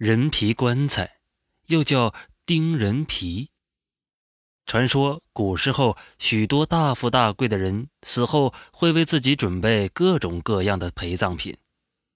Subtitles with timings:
[0.00, 1.18] 人皮棺材，
[1.66, 2.14] 又叫
[2.46, 3.50] 钉人皮。
[4.64, 11.54] 传说古时候许多大富大贵的人死后会为自己准备各种各样的陪葬品，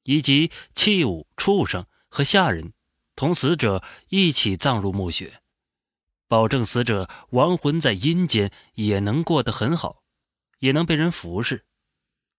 [0.04, 2.72] 以及器物、畜生和下人，
[3.14, 5.42] 同死者一起葬入墓穴，
[6.26, 10.02] 保证死者亡魂在阴间也能过得很好，
[10.60, 11.66] 也能被人服侍。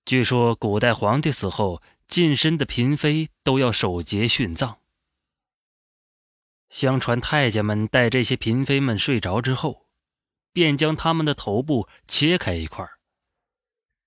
[0.05, 4.79] 据说古代皇帝死后，近身的嫔妃都要守节殉葬。
[6.75, 9.85] 相传太监们待这些嫔妃们睡着之后。
[10.51, 12.89] 便将他们的头部切开一块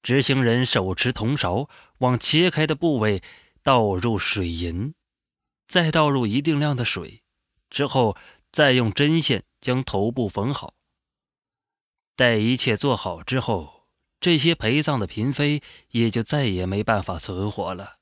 [0.01, 1.69] 执行人手持铜勺，
[1.99, 3.23] 往切开的部位
[3.63, 4.95] 倒入水银，
[5.67, 7.23] 再倒入一定量的水，
[7.69, 8.17] 之后
[8.51, 10.73] 再用针线将头部缝好。
[12.17, 13.87] 待一切做好之后，
[14.19, 17.99] 这些陪葬的嫔妃也就再也没办法存活了。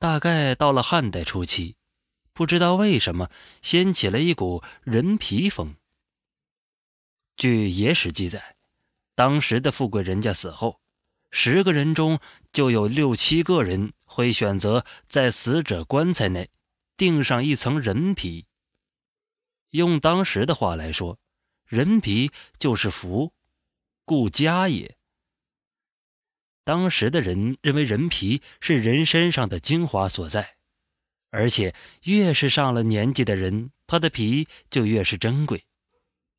[0.00, 1.76] 大概到了汉代初期，
[2.40, 3.30] 不知道为什么
[3.60, 5.74] 掀起了一股人皮风。
[7.36, 8.56] 据野史记载，
[9.14, 10.80] 当时的富贵人家死后，
[11.30, 12.18] 十个人中
[12.50, 16.48] 就有六七个人会选择在死者棺材内
[16.96, 18.46] 钉上一层人皮。
[19.72, 21.18] 用当时的话来说，
[21.66, 23.34] 人皮就是福，
[24.06, 24.96] 故家也。
[26.64, 30.56] 当时的人认为人皮是人身上的精华所在，
[31.30, 35.64] 而且越是上了年纪的人，他的皮就越是珍贵。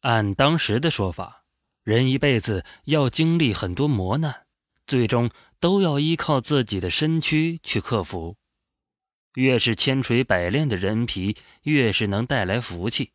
[0.02, 1.44] 按当时的说法，
[1.84, 4.46] 人一辈子要经历很多磨难，
[4.86, 8.38] 最终都要依靠自己的身躯去克服。
[9.36, 13.12] 越是千锤百炼的人皮，越是能带来福气。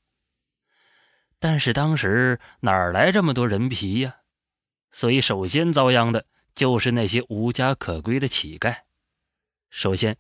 [1.38, 4.16] 但是当时哪来这么多人皮呀？
[4.90, 6.24] 所以首先遭殃的
[6.54, 8.74] 就是那些无家可归的乞丐。
[9.68, 10.16] 首先，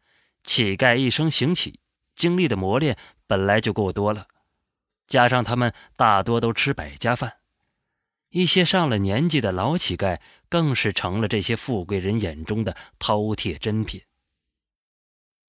[0.46, 1.80] 乞丐一生行乞，
[2.14, 4.28] 经历的磨练本来就够多了。
[5.06, 7.38] 加上他们大多都吃百家饭，
[8.30, 14.00] 一些上了年纪的老乞丐更是成了这些富贵人眼中的饕餮珍品。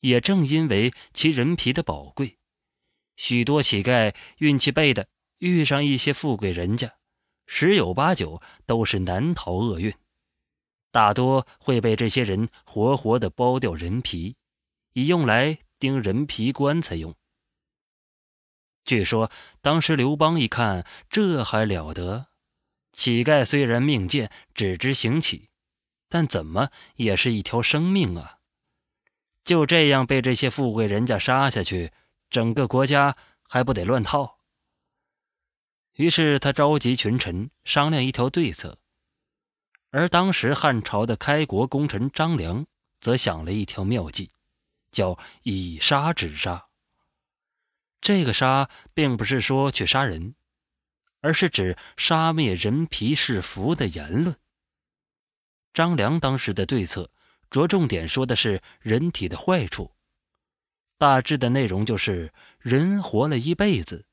[0.01, 2.37] 也正因为其人皮的宝贵，
[3.15, 5.07] 许多乞丐运气背的
[5.37, 6.95] 遇上一些富贵人家，
[7.45, 9.93] 十有八九都是难逃厄运，
[10.91, 14.35] 大多会被这些人活活的剥掉人皮，
[14.97, 17.13] 以用来钉人皮棺材用。
[18.83, 19.29] 据说
[19.61, 22.29] 当时刘邦一看，这还了得！
[22.93, 25.49] 乞丐虽然命贱，只知行乞，
[26.09, 28.39] 但怎么也是一条生命啊！
[29.43, 31.91] 就这样被这些富贵人家杀下去，
[32.31, 34.39] 整个国家还不得乱套？
[35.97, 38.79] 于是他召集群臣商量一条对策，
[39.91, 42.65] 而当时汉朝的开国功臣张良
[42.99, 44.31] 则想了一条妙计，
[44.97, 46.69] 叫以杀止杀。
[48.01, 50.33] 这个杀并不是说去杀人，
[51.21, 54.35] 而是指杀灭人皮是福的言论。
[55.71, 57.11] 张良当时的对策
[57.51, 59.93] 着重点说的是人体的坏处，
[60.97, 64.07] 大致的内容就是人活了一辈子，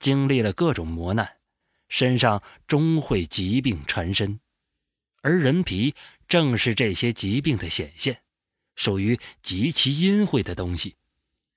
[0.00, 1.36] 经历了各种磨难，
[1.88, 4.40] 身上终会疾病缠身，
[5.22, 5.94] 而人皮
[6.26, 8.22] 正是这些疾病的显现，
[8.74, 10.96] 属于极其阴晦的东西。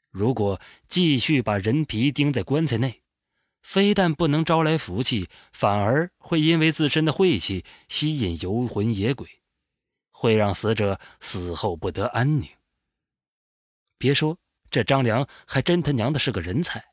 [0.09, 3.01] 如果继续把人皮钉在棺材内，
[3.61, 9.27] 非但不能招来福气，反而会因为自身的晦气吸引游魂野鬼，
[10.11, 12.49] 会让死者死后不得安宁。
[13.97, 14.37] 别说
[14.69, 16.85] 这张良还真他娘的是个人才。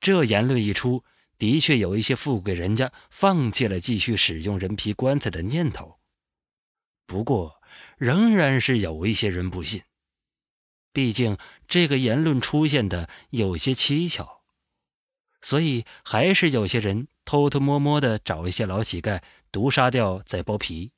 [0.00, 1.04] 这言论一出，
[1.36, 5.98] 的确有一些富贵人家放弃了继续使用人皮棺材的念头。
[7.06, 7.59] 不过，
[8.00, 9.82] 仍然是有一些人不信。
[10.90, 11.36] 毕竟
[11.68, 14.40] 这个言论出现的有些蹊跷，
[15.42, 19.20] 所以还是有些人偷偷摸摸的找一些老乞丐
[19.52, 20.92] 毒杀掉再剥皮。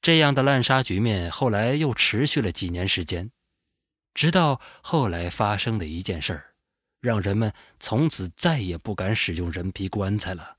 [0.00, 3.30] 这样的滥杀局面后来又持续了几年时间，
[4.14, 6.54] 直到后来发生的一件事儿，
[7.00, 10.57] 让人们从此再也不敢使用人皮棺材了。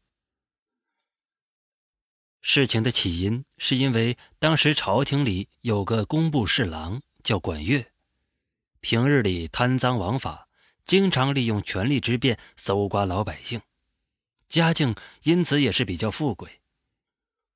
[2.41, 7.01] 事情的起因是因为当时朝廷里有个工部侍郎。
[7.21, 7.85] 叫管乐，
[8.79, 10.47] 平日里贪赃枉法，
[10.85, 13.61] 经常利用权力之便搜刮老百姓，
[14.47, 16.61] 家境因此也是比较富贵。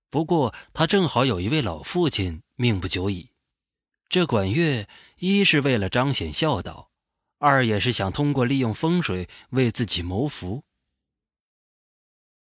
[0.09, 3.29] 不过他正好有一位老父亲命不久矣，
[4.09, 4.86] 这管乐
[5.18, 6.91] 一是为了彰显孝道，
[7.38, 10.65] 二也是想通过利用风水为自己谋福。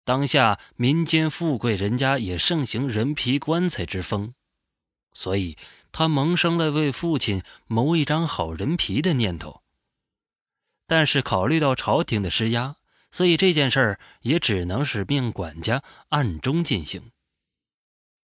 [0.04, 4.34] 当下民间富贵人家也盛行人皮棺材之风。
[5.14, 5.56] 所以，
[5.92, 9.62] 他萌生了为父亲谋一张好人皮的念头。
[10.86, 12.76] 但是考虑到朝廷的施压，
[13.10, 17.12] 所以这件事儿也只能是命管家暗中进行。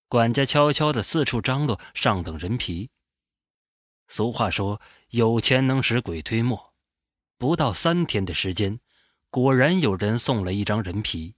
[0.08, 2.90] 管家悄悄地四处张罗上等人皮。
[4.08, 6.72] 俗话说：“有钱能使鬼推磨。”
[7.36, 8.80] 不到三天的时间，
[9.30, 11.34] 果然有人送了一张人皮。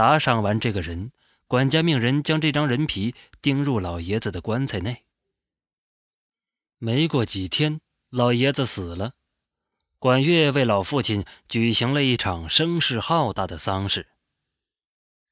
[0.00, 1.12] 打赏完这个人，
[1.46, 5.04] 管家命人将这张人皮钉入老爷子的棺材内。
[6.78, 9.12] 没过几天，老爷子死了，
[9.98, 14.08] 管乐为老父亲举行了一场声势浩大的丧事。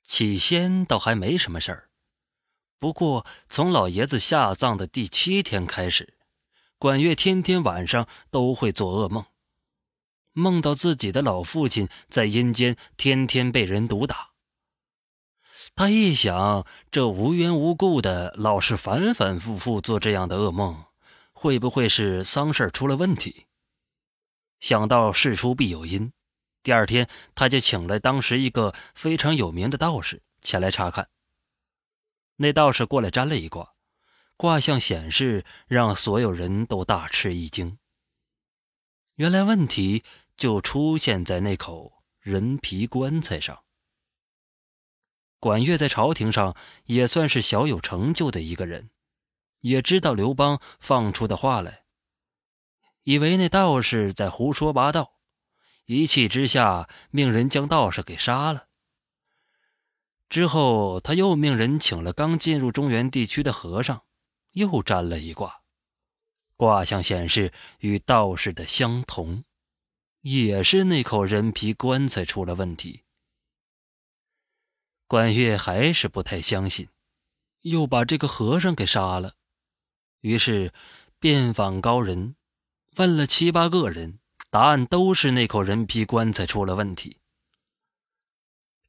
[0.04, 1.88] 起先倒还没什么事儿，
[2.78, 6.18] 不过从老爷子下葬的第七天开始，
[6.78, 9.24] 管乐天天晚上都会做噩梦，
[10.34, 14.27] 梦到自己的老父亲在阴间天天被人毒打。
[15.78, 20.86] 他一想，这无缘无故的老是反反复复做这样的噩梦，
[21.32, 23.46] 会不会是丧事出了问题？
[24.58, 26.10] 想到事出必有因，
[26.64, 31.10] 第二天他就请了当时一个非常有名的道士前来查看。
[32.38, 33.74] 那道士过来占了一卦，
[34.36, 37.78] 卦象显示让所有人都大吃一惊。
[39.14, 40.02] 原来问题
[40.36, 43.56] 就出现在那口人皮棺材上。
[45.40, 46.56] 管乐在朝廷上
[46.86, 48.90] 也算是小有成就的一个人，
[49.60, 51.84] 也知道刘邦放出的话来，
[53.04, 55.14] 以为那道士在胡说八道，
[55.86, 58.66] 一气之下命人将道士给杀了。
[60.28, 64.02] 之后，他又命人请了刚进入中原地区的和尚，
[64.52, 65.62] 又占了一卦，
[66.56, 69.44] 卦象显示与道士的相同，
[70.20, 73.04] 也是那口人皮棺材出了问题。
[75.08, 76.86] 管乐还是不太相信，
[77.62, 79.32] 又把这个和尚给杀了。
[80.20, 80.72] 于是
[81.18, 82.36] 遍访高人，
[82.96, 84.18] 问了七八个人，
[84.50, 87.16] 答案都是那口人皮棺材出了问题。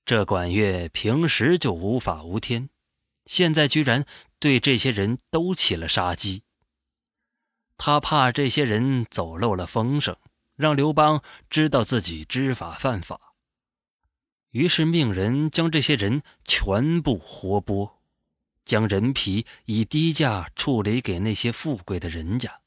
[0.03, 2.69] 这管乐平时就无法无天，
[3.25, 4.05] 现在居然
[4.39, 6.43] 对这些人都起了杀机。
[7.77, 10.17] 他怕这些人走漏了风声，
[10.57, 13.28] 让刘邦知道自己知法犯法。
[14.51, 17.93] 于是命人将这些人全部活剥，
[18.65, 22.61] 将人皮以低价处理给那些富贵的人家。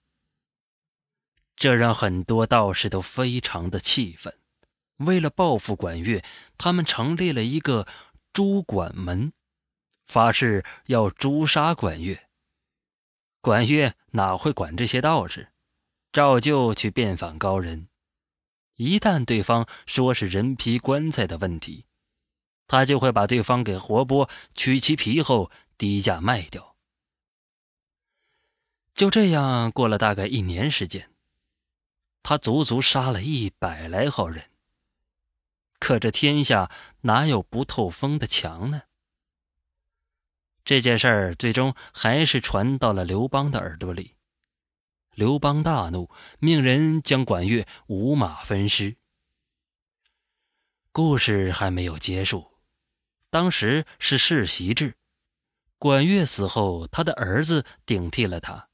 [1.57, 4.35] 这让很多道士都非常的气愤。
[4.99, 6.23] 为了报复管乐，
[6.57, 7.87] 他们成立了一个
[8.33, 9.33] 诛管门，
[10.07, 12.29] 发誓要诛杀管乐。
[13.41, 15.49] 管乐哪会管这些道士，
[16.13, 17.89] 照旧去遍访高人。
[18.83, 21.87] 一旦对方说是人皮棺材的问题，
[22.67, 26.75] 他就会把对方给活剥，取其皮后低价卖掉。
[28.93, 31.11] 就这样过了大概一年时间，
[32.23, 34.51] 他足足杀了一百来号人。
[35.79, 36.71] 可这天下
[37.03, 38.83] 哪有不透风的墙呢？
[40.65, 44.15] 这件事儿最终还是传到了刘邦的耳朵里。
[45.15, 48.97] 刘邦大怒，命人将管乐五马分尸。
[50.91, 52.53] 故事还没有结束，
[53.31, 54.97] 当时是世袭制，
[55.79, 58.69] 管乐死后，他的儿子顶替了他。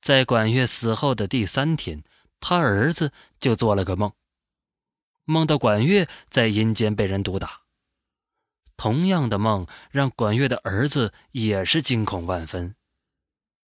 [0.00, 2.04] 在管乐死后的第三天，
[2.38, 4.12] 他儿子就做了个梦，
[5.24, 7.62] 梦到管乐在阴间被人毒打。
[8.76, 12.76] 同样的梦让管乐的儿子也是惊恐万分，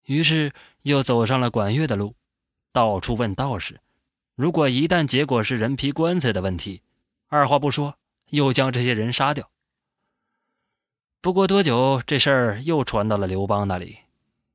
[0.06, 0.52] 于是。
[0.82, 2.16] 又走上了管乐的路，
[2.73, 3.80] 到处问道士。
[4.35, 6.82] 如果一旦结果是人皮棺材的问题，
[7.28, 7.97] 二话不说，
[8.30, 9.52] 又将这些人杀掉。
[11.21, 13.99] 不过多久，这事儿又传到了刘邦那里，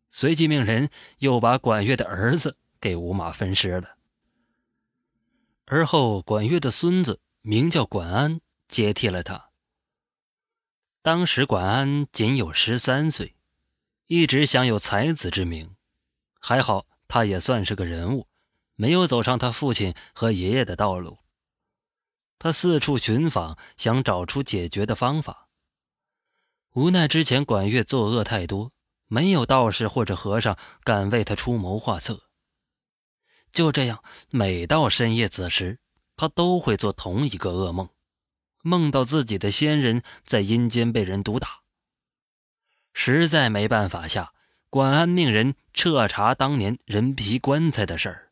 [0.09, 0.89] 随即命人
[1.19, 3.95] 又把管乐的儿子给五马分尸了。
[5.67, 9.51] 而后，管乐的孙子名叫管安，接替了他。
[11.01, 13.36] 当时管安仅有十三岁，
[14.07, 15.75] 一直享有才子之名。
[16.39, 18.27] 还好，他也算是个人物，
[18.75, 21.19] 没有走上他父亲和爷爷的道路。
[22.39, 25.49] 他四处寻访，想找出解决的方法。
[26.73, 28.71] 无奈之前管乐作恶太多，
[29.07, 32.29] 没有道士或者和尚敢为他出谋划策。
[33.51, 35.79] 就这样，每到深夜子时，
[36.15, 37.89] 他都会做同一个噩梦，
[38.61, 41.63] 梦到自己的先人在阴间被人毒打。
[42.99, 44.33] 实在没办法下。
[44.71, 48.31] 管安命人彻查当年人皮棺材的事儿，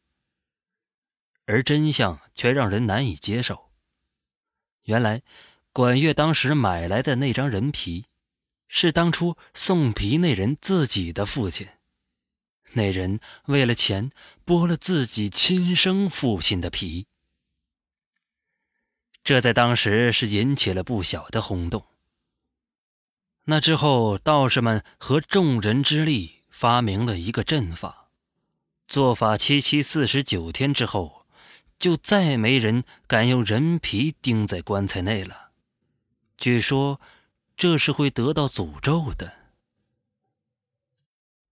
[1.45, 3.69] 而真相却让人难以接受。
[4.83, 5.21] 原来，
[5.71, 8.05] 管乐当时买来的那张人皮，
[8.67, 11.69] 是当初送皮那人自己的父亲。
[12.73, 14.11] 那人为了钱
[14.45, 17.07] 剥了自己亲生父亲的皮，
[19.23, 21.85] 这在当时是引起了不小的轰动。
[23.45, 28.07] 那之后，道士们合众人之力发明了一个阵法，
[28.87, 31.27] 做法七七四十九天之后，
[31.77, 35.51] 就再没人敢用人皮钉在棺材内了。
[36.37, 36.99] 据说，
[37.55, 39.33] 这是会得到诅咒的。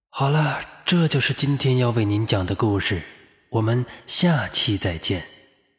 [0.09, 3.03] 好了，这就是今天要为您讲的故事，
[3.49, 5.23] 我们下期再见。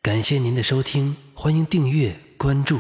[0.00, 2.78] 感谢您的收听，欢迎订阅关注。